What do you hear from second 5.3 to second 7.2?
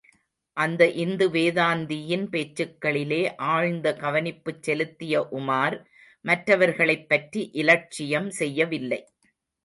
உமார், மற்றவர்களைப்